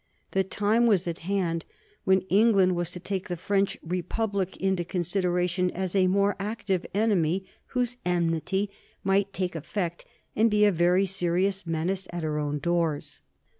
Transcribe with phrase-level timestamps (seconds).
[0.31, 1.63] The time was at hand
[2.05, 7.45] when England was to take the French Republic into consideration as a more active enemy,
[7.67, 8.71] whose enmity
[9.03, 13.19] might take effect and be a very serious menace at her own doors.